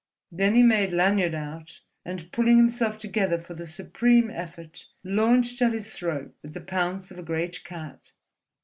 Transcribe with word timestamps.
Then 0.31 0.55
he 0.55 0.63
made 0.63 0.91
Lanyard 0.93 1.35
out 1.35 1.81
and, 2.03 2.31
pulling 2.31 2.57
himself 2.57 2.97
together 2.97 3.39
for 3.39 3.53
the 3.53 3.67
supreme 3.67 4.31
effort, 4.31 4.87
launched 5.03 5.61
at 5.61 5.73
his 5.73 5.93
throat 5.95 6.33
with 6.41 6.55
the 6.55 6.59
pounce 6.61 7.11
of 7.11 7.19
a 7.19 7.21
great 7.21 7.63
cat. 7.63 8.11